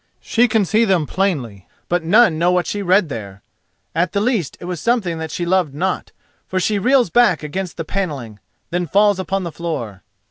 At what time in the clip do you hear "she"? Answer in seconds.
0.23-0.47, 2.65-2.81, 5.29-5.45, 6.59-6.79